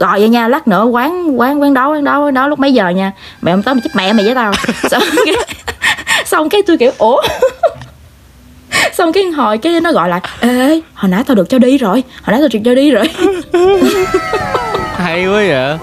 [0.00, 2.74] gọi vậy nha lát nữa quán quán quán đó quán đó quán đó lúc mấy
[2.74, 3.12] giờ nha?
[3.42, 4.52] Mẹ không tới mà chết mẹ mày với tao.
[4.90, 5.34] Xong cái,
[6.26, 7.22] xong cái tôi kiểu ủa?
[8.92, 12.02] Xong cái hồi cái nó gọi lại ê hồi nãy tao được cho đi rồi
[12.22, 13.10] hồi nãy tao được cho đi rồi.
[14.96, 15.78] Hay quá vậy.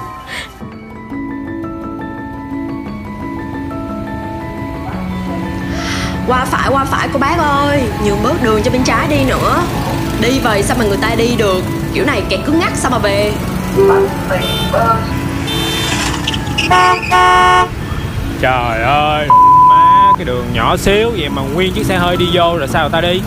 [6.27, 9.59] Qua phải qua phải cô bác ơi nhường bớt đường cho bên trái đi nữa.
[10.21, 11.61] Đi vậy sao mà người ta đi được?
[11.93, 13.31] Kiểu này kẹt cứng ngắc sao mà về
[18.41, 19.27] Trời ơi
[19.69, 22.83] Má cái đường nhỏ xíu Vậy mà nguyên chiếc xe hơi đi vô rồi sao
[22.83, 23.21] người ta đi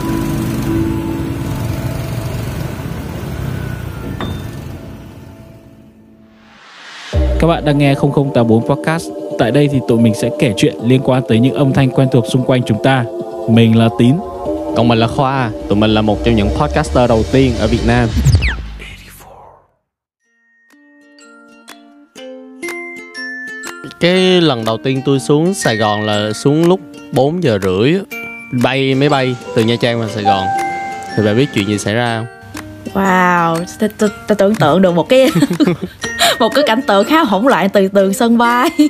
[7.41, 9.09] Các bạn đang nghe 0084 Podcast.
[9.39, 12.09] Tại đây thì tụi mình sẽ kể chuyện liên quan tới những âm thanh quen
[12.13, 13.05] thuộc xung quanh chúng ta.
[13.49, 14.15] Mình là Tín.
[14.77, 17.87] Còn mình là Khoa Tụi mình là một trong những podcaster đầu tiên ở Việt
[17.87, 18.09] Nam
[24.01, 26.81] Cái lần đầu tiên tôi xuống Sài Gòn là xuống lúc
[27.13, 27.95] 4 giờ rưỡi.
[28.63, 30.47] Bay, máy bay từ Nha Trang vào Sài Gòn
[31.17, 32.40] Thì bạn biết chuyện gì xảy ra không?
[32.95, 33.57] Wow
[33.99, 35.31] tôi, tưởng tượng được một cái
[36.41, 38.71] một cái cảnh tượng khá hỗn loạn từ từ sân bay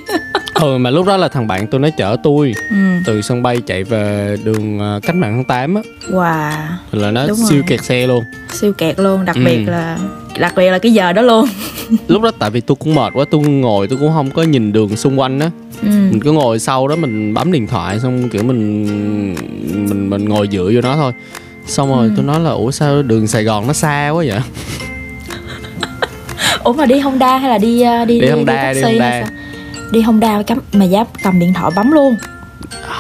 [0.55, 2.77] Ừ mà lúc đó là thằng bạn tôi nó chở tôi ừ.
[3.07, 6.53] Từ sân bay chạy về đường ờ, cách mạng tháng 8 á wow
[6.93, 7.65] Là nó Đúng siêu rồi.
[7.69, 9.43] kẹt xe luôn siêu kẹt luôn đặc Ừ.
[9.45, 9.99] biệt là
[10.39, 11.49] đặc biệt là cái giờ đó luôn
[12.09, 14.73] Lúc đó tại vì tôi cũng mệt quá Tôi ngồi tôi cũng không có nhìn
[14.73, 15.51] đường xung quanh á
[15.83, 15.89] ừ.
[15.89, 18.85] mình cứ ngồi sau đó mình bấm điện thoại xong kiểu mình
[19.89, 21.13] mình mình ngồi dựa vô nó thôi
[21.71, 22.13] xong rồi Ừ.
[22.17, 24.41] tôi nói là ủa sao đường Sài Gòn nó xa quá vậy
[26.65, 29.11] ủa mà đi Honda hay là đi uh, đi Đi Honda, đi taxi Honda.
[29.11, 29.31] hay sao?
[29.93, 32.17] đi Honda cắm mà dám cầm điện thoại bấm luôn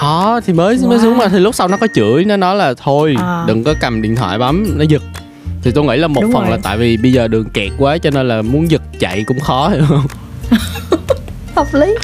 [0.00, 1.02] đó thì mới mới Wow.
[1.02, 3.44] xuống mà thì lúc sau nó có chửi nó nói là thôi À.
[3.46, 5.02] đừng có cầm điện thoại bấm nó giật
[5.62, 6.50] thì tôi nghĩ là một Đúng phần rồi.
[6.50, 9.40] là tại vì bây giờ đường kẹt quá cho nên là muốn giật chạy cũng
[9.40, 10.06] khó hiểu không
[11.56, 11.94] hợp lý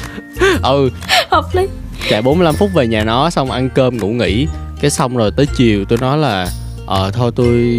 [0.62, 0.90] ừ
[1.30, 1.66] hợp lý
[2.10, 4.46] chạy 45 phút về nhà nó xong ăn cơm ngủ nghỉ
[4.80, 6.46] cái xong rồi tới chiều tôi nói là
[6.86, 7.74] ờ thôi tôi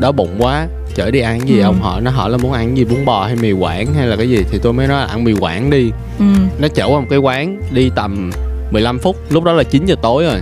[0.00, 1.62] đói bụng quá chở đi ăn cái gì Ừ.
[1.64, 4.06] ông hỏi nó hỏi là muốn ăn cái gì bún bò hay mì quảng hay
[4.06, 6.24] là cái gì thì tôi mới nói là ăn mì quảng đi ừ.
[6.58, 8.30] nó chở qua một cái quán đi tầm
[8.70, 10.40] 15 phút lúc đó là 9 giờ tối rồi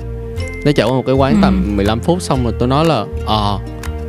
[0.65, 1.39] nó chở qua một cái quán Ừ.
[1.43, 3.59] tầm 15 phút xong rồi tôi nói là ờ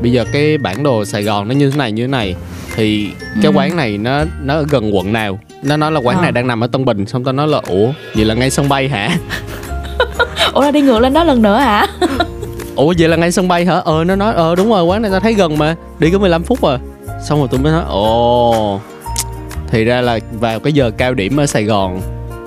[0.02, 2.36] bây giờ cái bản đồ Sài Gòn nó như thế này như thế này
[2.76, 3.10] thì
[3.42, 3.58] cái Ừ.
[3.58, 6.22] quán này nó nó ở gần quận nào nó nói là quán Ờ.
[6.22, 8.70] này đang nằm ở Tân Bình xong tôi nói là ủa vậy là ngay sân
[8.70, 9.18] bay hả
[10.54, 11.88] ủa là đi ngược lên đó lần nữa hả
[12.76, 13.76] ủa vậy là ngay sân bay hả?
[13.76, 15.76] Ờ nó nói ờ đúng rồi quán này tao thấy gần mà.
[16.00, 16.80] Đi có 15 phút à.
[17.28, 18.80] Xong rồi tôi mới nói ồ.
[19.68, 22.02] Thì ra là vào cái giờ cao điểm ở Sài Gòn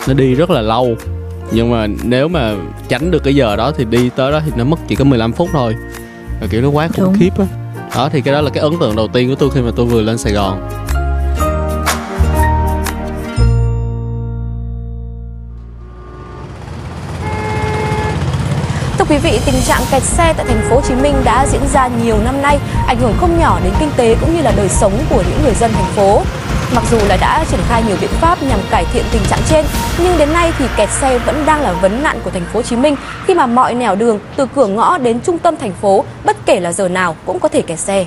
[0.08, 0.94] nó đi rất là lâu.
[1.50, 2.54] Nhưng mà nếu mà
[2.88, 5.32] tránh được cái giờ đó thì đi tới đó thì nó mất chỉ có 15
[5.32, 5.74] phút thôi.
[6.40, 7.14] Và kiểu nó quá khủng Đúng.
[7.18, 7.44] khiếp á.
[7.96, 9.86] Đó thì cái đó là cái ấn tượng đầu tiên của tôi khi mà tôi
[9.86, 10.68] vừa lên Sài Gòn
[19.08, 21.88] quý vị, tình trạng kẹt xe tại thành phố Hồ Chí Minh đã diễn ra
[22.04, 24.92] nhiều năm nay, ảnh hưởng không nhỏ đến kinh tế cũng như là đời sống
[25.10, 26.22] của những người dân thành phố.
[26.74, 29.64] Mặc dù là đã triển khai nhiều biện pháp nhằm cải thiện tình trạng trên,
[29.98, 32.62] nhưng đến nay thì kẹt xe vẫn đang là vấn nạn của thành phố Hồ
[32.62, 32.96] Chí Minh
[33.26, 36.60] khi mà mọi nẻo đường từ cửa ngõ đến trung tâm thành phố bất kể
[36.60, 38.04] là giờ nào cũng có thể kẹt xe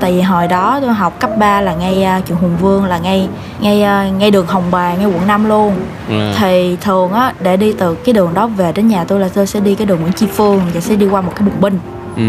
[0.00, 3.28] tại vì hồi đó tôi học cấp 3 là ngay trường Hùng Vương là ngay
[3.60, 5.74] ngay uh, ngay đường Hồng Bàng ngay quận 5 luôn.
[6.10, 9.28] À, thì thường á để đi từ cái đường đó về đến nhà tôi là
[9.34, 11.60] tôi sẽ đi cái đường Nguyễn Tri Phương và sẽ đi qua một cái bùng
[11.60, 11.78] binh.
[12.16, 12.22] Ừ.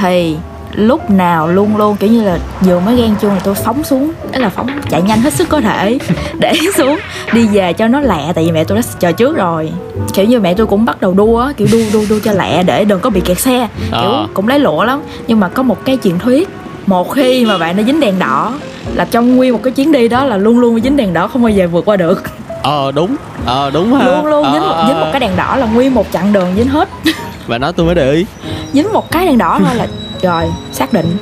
[0.00, 0.36] thì
[0.72, 4.12] lúc nào luôn luôn kiểu như là vừa mới ghen chuông là tôi phóng xuống
[4.32, 5.98] đó là phóng chạy nhanh hết sức có thể
[6.38, 6.98] để xuống
[7.32, 9.72] đi về cho nó lẹ tại vì mẹ tôi đã chờ trước rồi.
[10.14, 12.62] Kiểu như mẹ tôi cũng bắt đầu đua á, kiểu đua đua đua cho lẹ
[12.62, 14.26] để đừng có bị kẹt xe kiểu Ờ.
[14.34, 15.00] cũng lấy lụa lắm.
[15.26, 16.48] Nhưng mà có một cái truyền thuyết
[16.86, 18.52] một khi mà bạn đã dính đèn đỏ
[18.94, 21.42] là trong nguyên một cái chuyến đi đó là luôn luôn dính đèn đỏ không
[21.42, 22.22] bao giờ vượt qua được.
[22.62, 23.16] Ờ đúng.
[23.46, 24.04] Ờ đúng ha.
[24.04, 26.32] Luôn luôn Ờ, dính một, ờ, dính một cái đèn đỏ là nguyên một chặng
[26.32, 26.88] đường dính hết.
[27.46, 28.26] Và nói tôi mới để ý.
[28.72, 29.86] Dính một cái đèn đỏ thôi là
[30.22, 31.16] rồi xác định.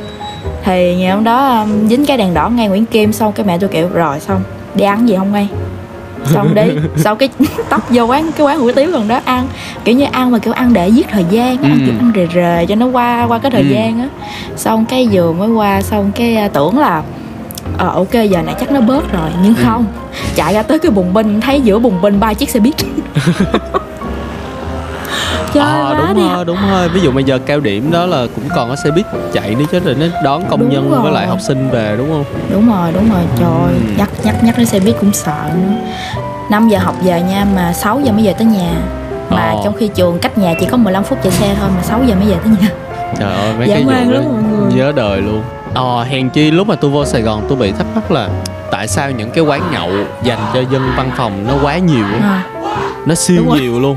[0.65, 3.59] Thì ngày hôm đó um, dính cái đèn đỏ ngay Nguyễn Kim xong cái mẹ
[3.59, 4.43] tôi kiểu rồi xong
[4.75, 5.49] đi ăn gì không ngay
[6.25, 6.63] xong đi
[6.97, 7.29] sau cái
[7.69, 9.47] tóc vô quán cái quán hủ tiếu gần đó ăn
[9.85, 11.87] kiểu như ăn mà kiểu ăn để giết thời gian á, ăn Ừ.
[11.87, 13.69] kiểu ăn rề rề cho nó qua qua cái thời Ừ.
[13.69, 14.09] gian á
[14.57, 17.03] xong cái vừa mới qua xong cái à, tưởng là
[17.79, 19.63] ờ ok giờ này chắc nó bớt rồi nhưng Ừ.
[19.65, 19.87] không
[20.35, 22.75] chạy ra tới cái bùng binh thấy giữa bùng binh ba chiếc xe buýt
[25.55, 26.89] chơi Ờ, quá đúng đi rồi đúng rồi.
[26.89, 29.65] Ví dụ bây giờ cao điểm đó là cũng còn có xe buýt chạy đi
[29.73, 31.01] chứ rồi nó đón công Đúng nhân rồi.
[31.03, 32.25] với lại học sinh về đúng không?
[32.51, 33.21] Đúng rồi đúng rồi.
[33.39, 33.93] Trời Ừ.
[33.99, 35.73] nhắc nhắc nhắc đến xe buýt cũng sợ nữa.
[36.51, 38.73] 5 giờ học về nha mà 6 giờ mới về tới nhà.
[39.31, 39.61] Mà Ồ.
[39.65, 42.15] trong khi trường cách nhà chỉ có 15 phút chạy xe thôi mà 6 giờ
[42.15, 42.69] mới về tới nhà.
[43.19, 44.73] Trời ơi mấy Dã cái vụ lắm đó mọi người.
[44.75, 45.43] nhớ đời luôn.
[45.75, 48.29] Ờ hèn chi lúc mà tôi vô sài gòn tôi bị thắc mắc là
[48.71, 49.91] tại sao những cái quán nhậu
[50.23, 52.43] dành cho dân văn phòng nó quá nhiều à,
[53.07, 53.97] nó siêu nhiều luôn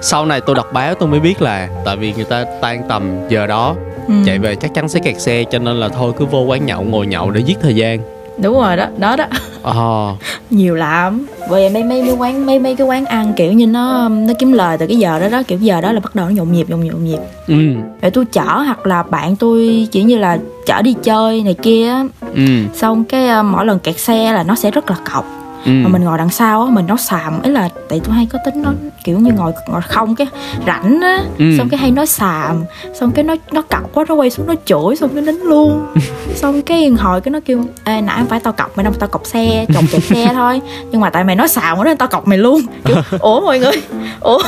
[0.00, 3.10] sau này tôi đọc báo tôi mới biết là tại vì người ta tan tầm
[3.28, 3.74] giờ đó.
[4.08, 4.14] Ừ.
[4.26, 6.82] chạy về chắc chắn sẽ kẹt xe cho nên là thôi cứ vô quán nhậu
[6.82, 8.00] ngồi nhậu để giết thời gian.
[8.42, 9.24] Đúng rồi đó đó đó.
[9.62, 10.14] Ờ.
[10.50, 11.26] Nhiều lắm.
[11.50, 14.52] Bởi mấy mấy mấy quán mấy mấy cái quán ăn kiểu như nó nó kiếm
[14.52, 16.70] lời từ cái giờ đó đó kiểu giờ đó là bắt đầu nó nhộn nhịp
[16.70, 17.18] nhộn nhịp nhộn nhịp.
[17.48, 17.54] Ừ.
[18.00, 21.88] Để tôi chở hoặc là bạn tôi chỉ như là chở đi chơi này kia
[21.88, 22.04] á,
[22.34, 22.42] ừ.
[22.74, 25.70] Xong cái ờ, mỗi lần kẹt xe là nó sẽ rất là cọc ừ.
[25.72, 28.38] Mà mình ngồi đằng sau á mình nó xàm ấy là tại tôi hay có
[28.44, 28.72] tính nó
[29.04, 30.26] kiểu như ngồi ngồi không cái
[30.66, 31.44] rảnh á Ừ.
[31.58, 32.64] xong cái hay nói xàm
[32.94, 35.86] xong cái nó nó cọc quá nó quay xuống nó chửi xong cái nín luôn.
[36.34, 39.08] Xong cái hồi cái nó kêu ê nãy không phải tao cọc mày đâu tao
[39.08, 40.60] cọc xe chồng chạy xe thôi.
[40.90, 42.60] Nhưng mà tại mày nói xàm quá nên tao cọc mày luôn.
[42.84, 43.72] Kiểu ủa mọi người
[44.20, 44.38] ủa?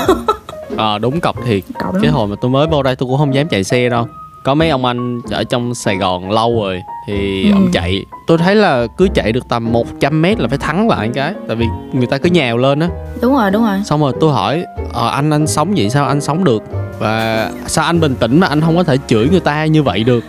[0.76, 1.62] Ờ đúng cọc thiệt.
[1.80, 4.06] Cọc cái hồi mà tôi mới vô đây tôi cũng không dám chạy xe đâu
[4.44, 7.52] có mấy ông anh ở trong sài gòn lâu rồi thì Ừ.
[7.52, 8.04] ông chạy.
[8.26, 11.56] Tôi thấy là cứ chạy được tầm 100 mét là phải thắng lại cái tại
[11.56, 12.88] vì người ta cứ nhào lên á.
[13.22, 13.80] Đúng rồi đúng rồi.
[13.84, 16.62] Xong rồi tôi hỏi ờ, anh anh sống vậy sao anh sống được?
[16.98, 20.04] Và sao anh bình tĩnh mà anh không có thể chửi người ta như vậy
[20.04, 20.24] được?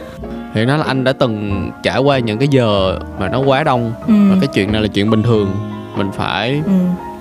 [0.54, 3.94] Thì nó là anh đã từng trải qua những cái giờ mà nó quá đông.
[4.08, 4.14] Ừ.
[4.30, 5.52] và cái chuyện này là chuyện bình thường.
[5.98, 6.72] Mình phải ừ.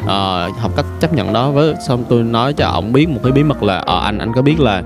[0.06, 1.50] ờ, học cách chấp nhận đó.
[1.50, 4.32] Với xong tôi nói cho ổng biết một cái bí mật là ờ anh anh
[4.34, 4.82] có biết là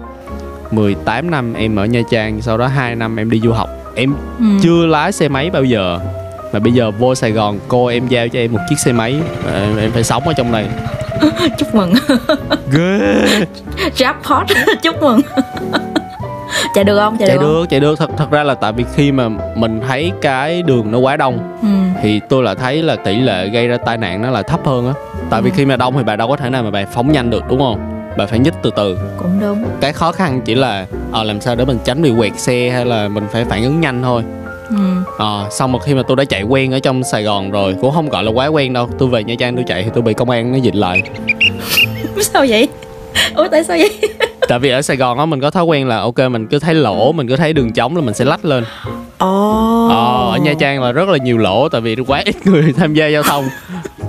[0.70, 3.68] 18 năm em ở Nha Trang sau đó 2 năm em đi du học.
[3.94, 4.44] Em Ừ.
[4.62, 5.98] chưa lái xe máy bao giờ
[6.52, 9.16] mà bây giờ vô Sài Gòn cô em giao cho em một chiếc xe máy
[9.44, 10.66] và em, em phải sống ở trong này.
[11.58, 11.92] Chúc mừng.
[12.72, 13.24] Ghê.
[13.96, 14.44] Jackpot.
[14.82, 15.20] Chúc mừng.
[16.74, 17.16] Chạy được không?
[17.18, 17.66] Chạy, chạy được, không?
[17.70, 17.98] chạy được.
[17.98, 21.38] Thật thật ra là tại vì khi mà mình thấy cái đường nó quá đông
[21.62, 21.68] ừ.
[22.02, 24.86] thì tôi là thấy là tỷ lệ gây ra tai nạn nó là thấp hơn
[24.88, 24.94] á.
[25.30, 25.54] Tại vì Ừ.
[25.56, 27.58] khi mà đông thì bà đâu có thể nào mà bà phóng nhanh được đúng
[27.58, 28.98] không bà phải nhích từ từ.
[29.18, 29.64] Cũng đúng.
[29.80, 32.84] Cái khó khăn chỉ là ờ, làm sao để mình tránh bị quẹt xe hay
[32.84, 34.22] là mình phải phản ứng nhanh thôi.
[34.70, 34.76] Ừ.
[35.18, 37.94] Ờ, xong một khi mà tôi đã chạy quen ở trong Sài Gòn rồi cũng
[37.94, 38.88] không gọi là quá quen đâu.
[38.98, 41.02] Tôi về Nha Trang tôi chạy thì tôi bị công an nó dịch lại.
[42.20, 42.68] Sao vậy?
[43.34, 43.98] Ủa tại sao vậy?
[44.48, 46.74] Tại vì ở Sài Gòn á mình có thói quen là ok mình cứ thấy
[46.74, 48.64] lỗ mình cứ thấy đường trống là mình sẽ lách lên.
[49.18, 49.88] Ồ.
[49.88, 52.94] Ờ, ở Nha Trang là rất là nhiều lỗ tại vì quá ít người tham
[52.94, 53.44] gia giao thông.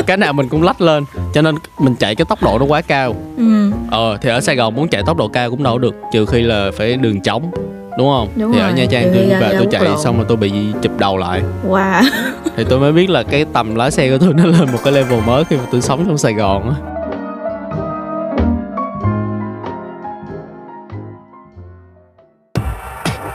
[0.06, 1.04] Cái nào mình cũng lách lên
[1.38, 3.16] cho nên mình chạy cái tốc độ nó quá cao.
[3.38, 3.72] Ừ.
[3.92, 6.42] ờ thì ở Sài Gòn muốn chạy tốc độ cao cũng đâu được trừ khi
[6.42, 7.52] là phải đường trống
[7.98, 8.28] đúng không?
[8.36, 9.98] Đúng thì rồi, ở Nha Trang tôi về tôi chạy lộ.
[9.98, 10.52] xong rồi tôi bị
[10.82, 11.42] chụp đầu lại.
[11.70, 12.04] Wow.
[12.58, 14.94] Thì tôi mới biết là cái tầm lái xe của tôi nó lên một cái
[14.94, 16.97] level mới khi mà tôi sống trong Sài Gòn á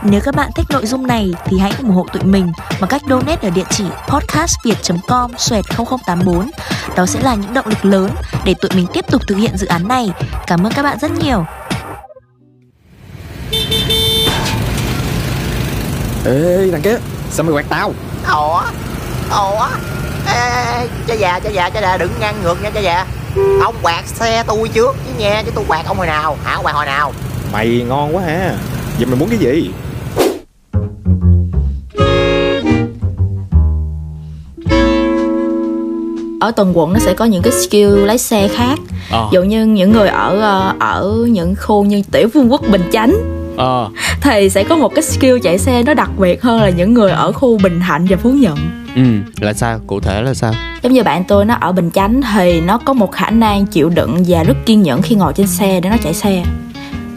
[0.04, 3.02] Nếu các bạn thích nội dung này thì hãy ủng hộ tụi mình bằng cách
[3.08, 5.30] donate ở địa chỉ podcastviet.com
[5.76, 6.50] 0084.
[6.96, 8.10] Đó sẽ là những động lực lớn
[8.44, 10.10] để tụi mình tiếp tục thực hiện dự án này.
[10.46, 11.44] Cảm ơn các bạn rất nhiều.
[16.24, 16.96] Ê thằng kia
[17.30, 17.92] Sao mày quạt tao?
[18.28, 18.62] Ủa?
[19.30, 19.66] Ủa?
[20.26, 23.06] Ê, ê, ê, cha già cha già cha già đừng ngang ngược nha cha già.
[23.64, 26.36] Ông quạt xe tôi trước chứ nha Chứ tôi quạt ông hồi nào?
[26.44, 27.12] Hả quạt hồi nào?
[27.52, 28.54] Mày ngon quá ha.
[28.96, 29.70] Vậy mày muốn cái gì
[36.42, 38.78] ở từng quận nó sẽ có những cái skill lái xe khác.
[39.10, 42.82] Ví dụ như những người ở ờ, ở những khu như tiểu vương quốc bình
[42.92, 43.16] chánh.
[43.56, 43.88] Ờ.
[44.20, 47.10] Thì sẽ có một cái skill chạy xe nó đặc biệt hơn là những người
[47.10, 48.54] ở khu bình thạnh và phú nhuận.
[48.96, 49.02] Ừ
[49.40, 49.80] là sao?
[49.86, 50.52] Cụ thể là sao?
[50.82, 53.88] Giống như bạn tôi nó ở bình chánh thì nó có một khả năng chịu
[53.88, 56.44] đựng và rất kiên nhẫn khi ngồi trên xe để nó chạy xe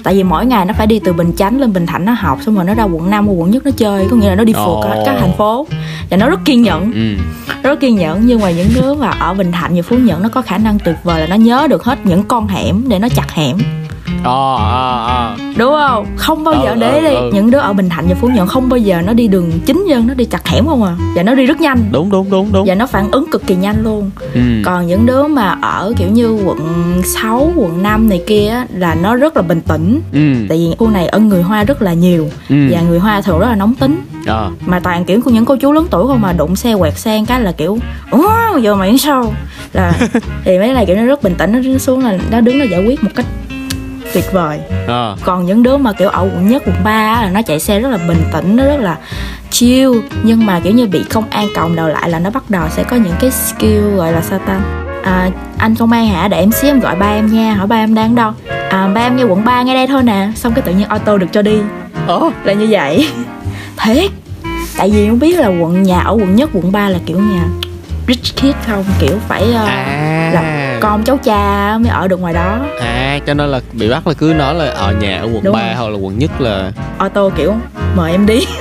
[0.06, 2.40] tại vì mỗi ngày nó phải đi từ bình chánh lên bình thạnh nó học
[2.46, 4.54] xong rồi nó ra quận 5 quận nhất nó chơi có nghĩa là nó đi
[4.54, 5.68] phượt các, các thành phố.
[6.10, 6.92] Và nó rất kiên nhẫn.
[6.94, 7.24] Ừ.
[7.64, 10.30] Rất kiên nhẫn nhưng mà những đứa mà ở bình thạnh và phú nhuận nó
[10.30, 13.10] có khả năng tuyệt vời là nó nhớ được hết những con hẻm để nó
[13.10, 13.58] chặt hẻm
[14.24, 15.36] ờ ờ ờ.
[15.58, 16.06] Đúng không?
[16.18, 17.30] Không bao giờ Ừ, để ừ, đi ừ.
[17.34, 19.86] những đứa ở bình thạnh và phú nhuận không bao giờ nó đi đường chính
[19.88, 20.96] dân nó đi chặt hẻm không à?
[21.16, 21.84] Và nó đi rất nhanh.
[21.92, 22.66] Đúng đúng đúng đúng.
[22.68, 24.12] Và nó phản ứng cực kỳ nhanh luôn.
[24.34, 24.42] Ừ.
[24.66, 26.60] Còn những đứa mà ở kiểu như quận
[27.06, 30.02] 6, quận 5 này kia á, là nó rất là bình tĩnh.
[30.14, 30.34] Ừ.
[30.50, 32.30] Tại vì khu này ở người hoa rất là nhiều.
[32.50, 32.56] Ừ.
[32.72, 34.02] Và người hoa thường rất là nóng tính.
[34.26, 34.52] Ờ.
[34.66, 37.26] Mà toàn kiểu của những cô chú lớn tuổi không mà đụng xe quẹt một
[37.28, 37.78] cái là kiểu
[38.12, 38.30] ủa
[38.62, 39.34] giờ mày sao?
[39.74, 39.94] Là
[40.46, 42.86] thì mấy này kiểu nó rất bình tĩnh nó xuống là nó đứng nó giải
[42.86, 43.26] quyết một cách
[44.16, 44.60] tuyệt vời.
[44.88, 47.80] Ờ còn những đứa mà kiểu ở quận nhất quận 3 là nó chạy xe
[47.80, 48.98] rất là bình tĩnh nó rất là
[49.50, 49.92] chill.
[50.24, 52.84] Nhưng mà kiểu như bị công an còng đầu lại là nó bắt đầu sẽ
[52.84, 54.60] có những cái skill gọi là sao ta?
[55.04, 56.28] À, anh công an hả?
[56.28, 57.54] Để em xíu em gọi ba em nha.
[57.54, 58.32] Hỏi ba em đang đâu?
[58.70, 60.28] À, ba em nghe quận 3 nghe đây thôi nè.
[60.36, 61.58] Xong cái tự nhiên auto được cho đi.
[62.08, 63.08] Ờ là như vậy.
[63.84, 64.12] Thiệt.
[64.78, 67.48] Tại vì không biết là quận nhà ở quận nhất quận 3 là kiểu nhà
[68.08, 68.84] rich kid không?
[69.00, 70.32] Kiểu phải uh, à.
[70.34, 72.60] là con cháu cha mới ở được ngoài đó.
[72.82, 75.54] À cho nên là bị bắt là cứ nói là ở nhà ở quận Đúng
[75.54, 75.76] 3 rồi.
[75.76, 77.54] hoặc là quận nhất là auto kiểu
[77.96, 78.40] mời em đi.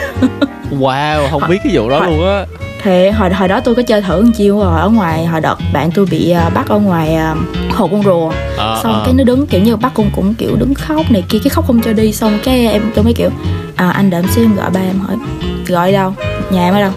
[0.80, 2.44] Wow không biết cái vụ đó Hồi- luôn á.
[2.83, 5.56] Thì hồi hồi đó tôi có chơi thử một chiêu rồi ở ngoài hồi đợt
[5.73, 7.35] bạn tôi bị à, bắt ở ngoài à,
[7.71, 8.33] hồ con rùa.
[8.56, 9.02] Ờ, xong ờ.
[9.04, 11.66] cái nó đứng kiểu như bắt con cũng kiểu đứng khóc này kia cái khóc
[11.66, 12.12] không cho đi.
[12.12, 13.30] Xong cái em tôi mới kiểu
[13.76, 15.16] à, anh đợi em xíu em gọi ba em hỏi
[15.66, 16.14] gọi đâu?
[16.50, 16.90] Nhà em ở đâu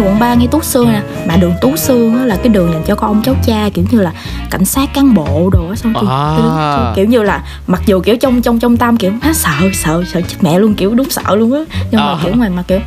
[0.00, 1.00] ngay quận 3 ngay Tú Sương nè.
[1.26, 3.84] Mà đường Tú Sương á là cái đường dành cho con ông cháu cha kiểu
[3.90, 4.12] như là
[4.50, 6.34] cảnh sát cán bộ đồ á xong tôi, À.
[6.36, 9.50] tôi tôi kiểu như là mặc dù kiểu trong trong trong tâm kiểu á sợ
[9.74, 11.60] sợ sợ chết mẹ luôn kiểu đúng sợ luôn á.
[11.90, 12.16] Nhưng mà À.
[12.24, 12.78] kiểu ngoài mặt kiểu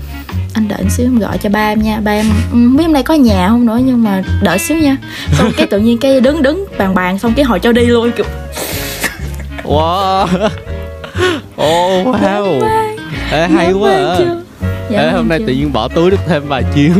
[0.53, 2.93] anh đợi xíu em gọi cho ba em nha ba em "Ừ, không biết hôm
[2.93, 4.97] nay có nhà không nữa nhưng mà đợi xíu nha.
[5.33, 8.11] Xong cái tự nhiên cái đứng đứng bàn bàn xong cái hồi cho đi luôn
[8.17, 8.25] kiểu
[9.63, 10.27] wow.
[11.61, 12.61] Oh wow.
[13.31, 14.17] Ê, hay quá à.
[14.89, 15.45] Dạ, Ê, hôm nay chưa.
[15.45, 16.91] tự nhiên bỏ túi được thêm vài chiêu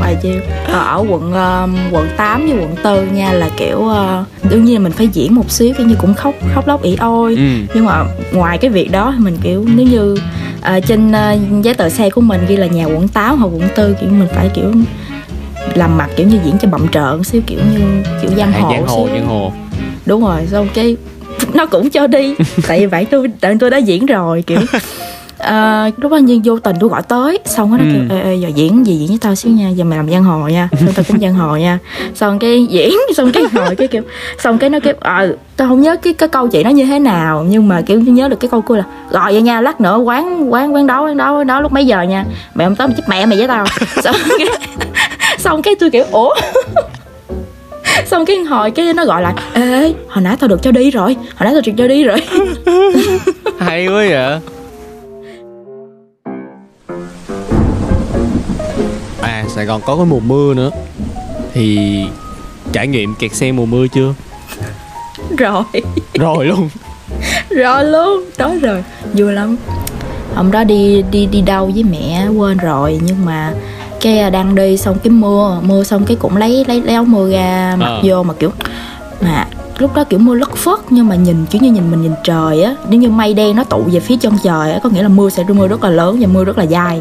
[0.00, 0.34] bài chiêu
[0.66, 4.74] ở, ở quận um, quận 8 với quận 4 nha là kiểu uh, đương nhiên
[4.74, 7.66] là mình phải diễn một xíu kiểu như cũng khóc khóc lóc ỉ ôi ừ.
[7.74, 10.12] nhưng mà ngoài cái việc đó thì mình kiểu nếu như
[10.76, 13.68] uh, trên uh, giấy tờ xe của mình ghi là nhà quận 8 hoặc quận
[13.76, 14.72] 4 kiểu mình phải kiểu
[15.74, 18.70] làm mặt kiểu như diễn cho bậm trợn xíu kiểu như kiểu giang À, hồ
[18.72, 19.14] giang hồ xíu.
[19.16, 19.52] giang hồ
[20.06, 20.96] đúng rồi xong cái
[21.54, 22.34] nó cũng cho đi
[22.68, 24.58] tại vì bạn tôi bạn tôi đã diễn rồi kiểu
[25.42, 27.84] À, lúc đó nhiên vô tình tôi gọi tới xong nó Ừ.
[27.92, 30.22] kêu ê, ê, giờ diễn gì diễn với tao xíu nha giờ mày làm giang
[30.24, 31.78] hồ nha xong tao cũng giang hồ nha.
[32.14, 34.02] Xong cái diễn xong cái hồi cái kiểu
[34.38, 36.98] xong cái nó kêu ờ tao không nhớ cái cái câu chị nó như thế
[36.98, 39.96] nào nhưng mà kiểu nhớ được cái câu cô là gọi vậy nha lát nữa
[39.96, 42.24] quán quán quán đó quán đó quán đó lúc mấy giờ nha?
[42.54, 43.66] Mẹ không tới mày chết mẹ mày với tao.
[44.02, 44.46] Xong cái
[45.38, 46.34] xong cái tôi kiểu ủa?
[48.06, 51.14] Xong cái hồi cái nó gọi lại ê hồi nãy tao được cho đi rồi
[51.14, 52.22] hồi nãy tao được cho đi rồi.
[53.58, 54.38] Hay quá vậy
[59.60, 60.70] sài gòn có cái mùa mưa nữa.
[61.52, 61.78] Thì
[62.72, 64.14] trải nghiệm kẹt xe mùa mưa chưa?
[65.38, 65.62] Rồi.
[66.14, 66.68] Rồi luôn.
[67.50, 68.84] Rồi luôn đó rồi.
[69.14, 69.56] Vui lắm.
[70.34, 73.00] Hôm đó đi đi đi đâu với mẹ quên rồi.
[73.02, 73.54] Nhưng mà
[74.00, 77.04] cái à, đang đi xong cái mưa mưa xong cái cũng lấy lấy lấy áo
[77.04, 78.00] mưa ra mặc Ờ.
[78.04, 78.50] vô mà kiểu
[79.20, 79.46] mà
[79.78, 82.62] lúc đó kiểu mưa lất phất nhưng mà nhìn kiểu như nhìn mình nhìn trời
[82.62, 82.74] á.
[82.88, 85.28] Nếu như mây đen nó tụ về phía chân trời á có nghĩa là mưa
[85.30, 87.00] sẽ mưa rất là lớn và mưa rất là dài.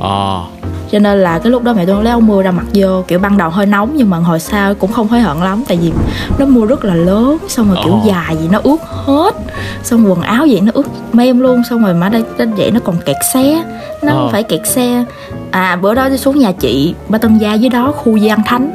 [0.00, 0.42] Ờ
[0.92, 3.02] cho nên là cái lúc đó mẹ tôi lấy áo mưa ra mặc vô.
[3.08, 5.62] Kiểu ban đầu hơi nóng nhưng mà hồi sau cũng không hối hận lắm.
[5.68, 5.92] Tại vì
[6.38, 9.34] nó mưa rất là lớn xong rồi kiểu dài gì nó ướt hết.
[9.82, 12.80] Xong quần áo vậy nó ướt mem luôn xong rồi mà đây đến vậy nó
[12.84, 13.62] còn kẹt xe.
[14.02, 14.18] Nó Ờ.
[14.18, 15.04] không phải kẹt xe.
[15.50, 18.70] À bữa đó đi xuống nhà chị ba tân gia dưới đó khu Giang Thánh.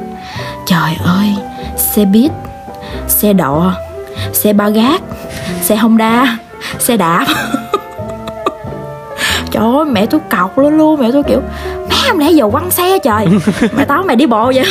[0.66, 1.36] Trời ơi
[1.78, 2.32] xe buýt
[3.08, 3.74] xe đò
[4.34, 5.02] xe ba gác
[5.62, 6.38] xe Honda
[6.80, 7.26] xe đạp.
[9.52, 11.42] Trời ơi mẹ tôi cọc luôn luôn mẹ tôi kiểu
[12.10, 13.26] hôm nãy giờ quăng xe trời.
[13.78, 14.66] Mẹ tao mày đi bộ vậy?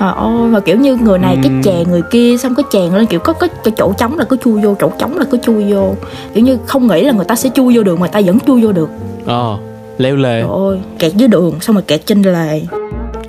[0.00, 1.62] Trời ơi mà kiểu như người này cái Ừm.
[1.62, 4.36] chèn người kia xong cái chèn lên kiểu có có cái chỗ trống là có
[4.44, 5.94] chui vô chỗ trống là có chui vô.
[6.34, 8.62] Kiểu như không nghĩ là người ta sẽ chui vô được mà ta vẫn chui
[8.64, 8.88] vô được.
[9.26, 9.56] Ờ
[9.98, 10.40] leo lề.
[10.42, 12.60] Trời ơi kẹt dưới đường xong rồi kẹt trên lề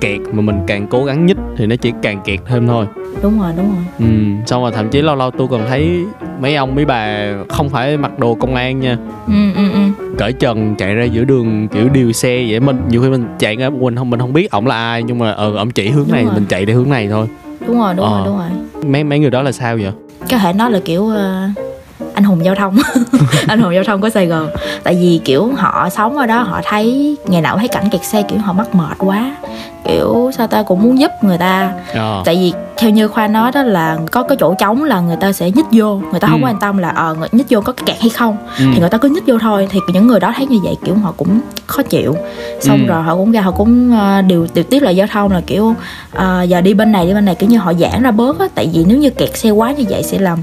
[0.04, 2.86] kẹt mà mình càng cố gắng nhích thì nó chỉ càng kẹt thêm thôi.
[3.22, 3.84] Đúng rồi đúng rồi.
[3.98, 4.04] Ừ
[4.46, 6.04] xong rồi thậm chí lâu lâu tôi còn thấy
[6.40, 8.96] mấy ông mấy bà không phải mặc đồ công an nha.
[9.26, 9.78] Ừ ừ ừ.
[10.18, 12.60] Cởi trần chạy ra giữa đường kiểu điều xe vậy.
[12.60, 15.18] Mình nhiều khi mình chạy ra mình không mình không biết ổng là ai nhưng
[15.18, 16.34] mà ờ ổng chỉ hướng Đúng này rồi.
[16.34, 17.26] mình chạy theo hướng này thôi.
[17.66, 18.10] Đúng rồi đúng Ờ.
[18.18, 18.48] rồi đúng rồi.
[18.86, 19.92] Mấy mấy người đó là sao vậy?
[20.30, 21.48] Có thể nói là kiểu ờ,
[22.24, 22.76] anh hùng giao thông.
[23.48, 24.48] Anh hùng giao thông của sài gòn.
[24.82, 28.22] Tại vì kiểu họ sống ở đó họ thấy ngày nào thấy cảnh kẹt xe
[28.22, 29.36] kiểu họ mắc mệt quá.
[29.88, 31.72] Kiểu sao ta cũng muốn giúp người ta.
[31.94, 32.22] Ờ.
[32.24, 35.32] Tại vì theo như khoa nói đó là có cái chỗ trống là người ta
[35.32, 35.94] sẽ nhích vô.
[36.10, 36.46] Người ta không Ừ.
[36.46, 38.36] quan tâm là ờ người nhích vô có cái kẹt hay không.
[38.58, 38.64] Ừ.
[38.74, 39.68] thì người ta cứ nhích vô thôi.
[39.70, 42.16] Thì những người đó thấy như vậy kiểu họ cũng khó chịu.
[42.60, 42.86] Xong Ừ.
[42.86, 45.74] rồi họ cũng ra họ cũng ờ, điều điều tiết lại giao thông là kiểu
[46.12, 48.46] ờ, giờ đi bên này đi bên này kiểu như họ giãn ra bớt á.
[48.54, 50.38] Tại vì nếu như kẹt xe quá như vậy sẽ làm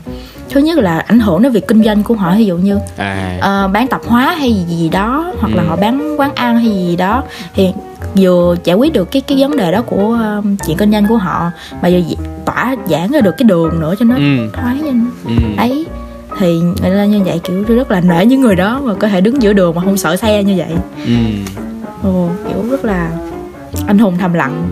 [0.51, 3.37] thứ nhất là ảnh hưởng đến việc kinh doanh của họ ví dụ như à.
[3.41, 5.67] ờ, bán tạp hóa hay gì, gì đó hoặc là Ừ.
[5.69, 7.23] họ bán quán ăn hay gì đó
[7.55, 7.69] thì
[8.15, 11.17] vừa giải quyết được cái cái vấn đề đó của ờ, chuyện kinh doanh của
[11.17, 11.99] họ mà vừa
[12.45, 14.49] tỏa giãn ra được cái đường nữa cho nó ừ.
[14.53, 15.33] thoáng cho nó ừ.
[15.57, 15.85] Ấy
[16.39, 19.21] thì người ta như vậy kiểu rất là nể những người đó mà có thể
[19.21, 20.71] đứng giữa đường mà không sợ xe như vậy.
[21.05, 21.13] Ừ.
[22.03, 23.11] Ồ kiểu rất là
[23.87, 24.69] anh hùng thầm lặng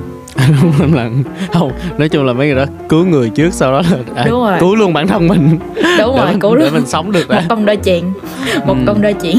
[0.80, 1.10] không là
[1.54, 4.40] không nói chung là mấy người đó cứu người trước sau đó là à, Đúng
[4.42, 4.58] rồi.
[4.60, 5.60] cứu luôn bản thân mình.
[5.76, 8.14] Đúng để rồi mình, cứu để luôn mình sống được một công đôi chuyện
[8.66, 8.84] một Ừ.
[8.88, 9.38] công đôi chuyện.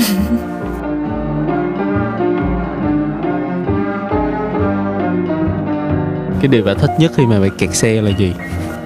[6.40, 8.34] Cái điều bà thích nhất khi mà bị kẹt xe là gì?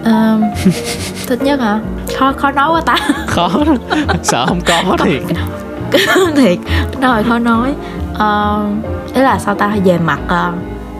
[0.05, 0.41] Ờ,
[1.27, 1.81] thích nhất hả?
[2.19, 2.97] Khó khó nói quá ta.
[3.27, 3.51] Khó
[4.23, 5.23] sợ không có thiệt.
[6.37, 6.59] Thiệt.
[7.03, 7.75] Hơi khó nói.
[8.15, 8.65] Ờ,
[9.15, 9.77] ý là sao ta?
[9.85, 10.53] Về mặt ờ,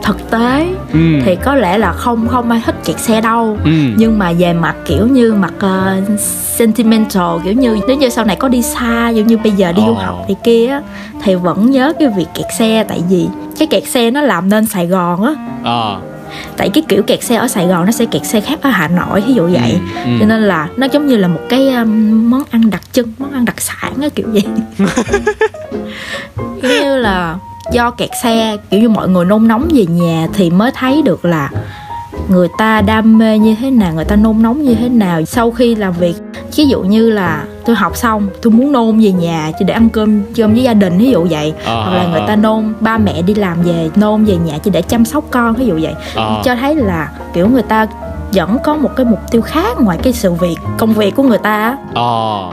[0.05, 0.99] thực tế ừ.
[1.25, 3.71] thì có lẽ là không không ai thích kẹt xe đâu ừ.
[3.97, 8.37] nhưng mà về mặt kiểu như mặt uh, sentimental kiểu như nếu như sau này
[8.37, 9.87] có đi xa giống như bây giờ đi Ồ.
[9.87, 10.81] du học thì kia
[11.23, 13.27] thì vẫn nhớ cái việc kẹt xe tại vì
[13.59, 15.33] cái kẹt xe nó làm nên Sài Gòn á
[15.65, 15.97] Ờ.
[16.57, 18.89] tại cái kiểu kẹt xe ở Sài Gòn nó sẽ kẹt xe khác ở Hà
[18.89, 20.11] Nội ví dụ vậy Ừ, ừ.
[20.21, 23.33] cho nên là nó giống như là một cái um, món ăn đặc trưng món
[23.33, 24.43] ăn đặc sản á kiểu vậy
[26.63, 27.37] kiểu như là
[27.73, 31.25] do kẹt xe kiểu như mọi người nôn nóng về nhà thì mới thấy được
[31.25, 31.51] là
[32.29, 35.51] người ta đam mê như thế nào người ta nôn nóng như thế nào sau
[35.51, 36.15] khi làm việc
[36.57, 39.89] ví dụ như là tôi học xong tôi muốn nôn về nhà chỉ để ăn
[39.89, 42.27] cơm cơm với gia đình ví dụ vậy Ờ, hoặc là ờ, người ờ.
[42.27, 45.55] ta nôn ba mẹ đi làm về nôn về nhà chỉ để chăm sóc con
[45.55, 46.43] ví dụ vậy Ờ.
[46.45, 47.87] cho thấy là kiểu người ta
[48.35, 51.39] vẫn có một cái mục tiêu khác ngoài cái sự việc công việc của người
[51.39, 51.77] ta.
[51.95, 52.51] Ờ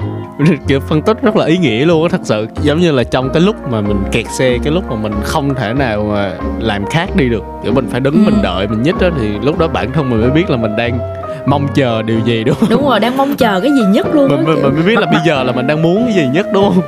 [0.67, 3.29] kiểu phân tích rất là ý nghĩa luôn á thật sự giống như là trong
[3.33, 6.85] cái lúc mà mình kẹt xe cái lúc mà mình không thể nào mà làm
[6.85, 8.31] khác đi được kiểu mình phải đứng Ừ.
[8.31, 10.75] mình đợi mình nhích á thì lúc đó bản thân mình mới biết là mình
[10.75, 11.00] đang
[11.45, 14.27] mong chờ điều gì đúng không đúng rồi đang mong chờ cái gì nhất luôn
[14.29, 16.47] mình, mình, mình mới biết là bây giờ là mình đang muốn cái gì nhất
[16.53, 16.81] đúng không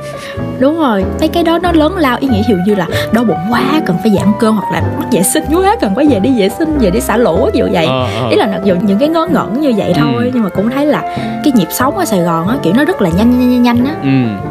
[0.58, 3.36] đúng rồi mấy cái đó nó lớn lao ý nghĩa dụ như là đau bụng
[3.50, 6.30] quá cần phải giảm cân hoặc là mắc vệ sinh quá cần phải về đi
[6.40, 8.28] vệ sinh về đi xả lỗ ví dụ vậy Ờ, ờ.
[8.30, 10.30] ý là mặc dù những cái ngớ ngẩn như vậy thôi Ừ.
[10.34, 11.00] nhưng mà cũng thấy là
[11.44, 13.94] cái nhịp sống ở Sài Gòn á kiểu nó rất là nhanh nhanh nhanh á
[14.02, 14.08] ừ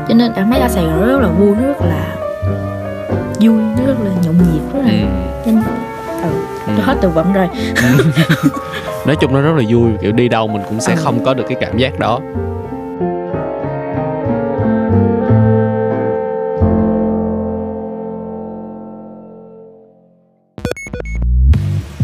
[0.09, 2.15] cho nên cảm thấy ở Sài Gòn rất là vui rất là
[3.39, 4.97] vui nó rất là nhộn nhịp rất là ừ.
[5.45, 5.61] nhanh ừ.
[5.65, 5.82] Ừ.
[6.77, 7.47] tôi hết từ vựng rồi
[9.05, 10.99] nói chung nó rất là vui kiểu đi đâu mình cũng sẽ Ừ.
[11.03, 12.19] không có được cái cảm giác đó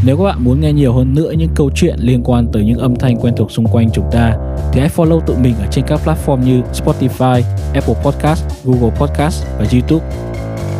[0.06, 2.78] Nếu các bạn muốn nghe nhiều hơn nữa những câu chuyện liên quan tới những
[2.80, 4.34] âm thanh quen thuộc xung quanh chúng ta
[4.74, 7.42] thì hãy follow tụi mình ở trên các platform như Spotify,
[7.74, 10.06] Apple Podcast, Google Podcast và YouTube.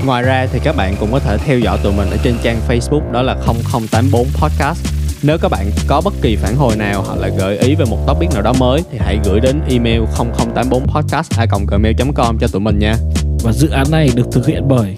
[0.06, 2.60] Ngoài ra thì các bạn cũng có thể theo dõi tụi mình ở trên trang
[2.68, 4.86] Facebook đó là 0084 Podcast.
[5.24, 7.98] Nếu các bạn có bất kỳ phản hồi nào hoặc là gợi ý về một
[8.08, 11.32] topic nào đó mới thì hãy gửi đến email 0084 podcast
[11.68, 12.96] gmail.com cho tụi mình nha.
[13.44, 14.96] Và dự án này được thực hiện bởi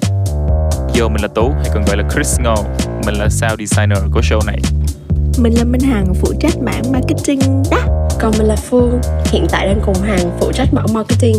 [1.00, 2.55] Yo, mình là Tú, hay còn gọi là Chris Ngô.
[3.05, 4.60] Mình là sound designer của show này.
[5.38, 8.08] Mình là Minh Hằng phụ trách mảng marketing đó.
[8.19, 11.36] Còn mình là Phương, hiện tại đang cùng Hằng phụ trách mảng marketing.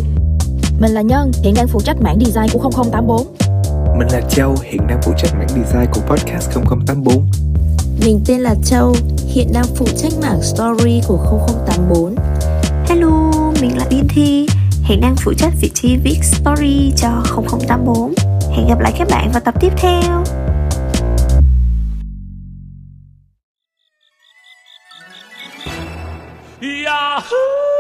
[0.80, 3.51] mình là Nhân hiện đang phụ trách mảng design của 0084
[3.96, 7.26] Mình là Châu, hiện đang phụ trách mảng design của podcast 0084.
[8.04, 8.94] Mình tên là Châu,
[9.34, 12.14] hiện đang phụ trách mảng story của 0084.
[12.88, 14.46] Hello, mình là Yên Thi,
[14.84, 17.22] hiện đang phụ trách vị trí viết story cho
[17.68, 18.14] 0084.
[18.56, 20.24] Hẹn gặp lại các bạn vào tập tiếp theo.
[26.84, 27.71] Yahoo!